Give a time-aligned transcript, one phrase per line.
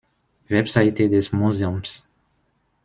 [0.49, 2.07] Webseite des Museums